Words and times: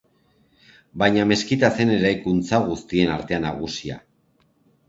Baina 1.03 1.25
meskita 1.33 1.69
zen 1.77 1.93
eraikuntza 1.97 2.63
guztien 2.71 3.15
artean 3.19 3.47
nagusia. 3.49 4.01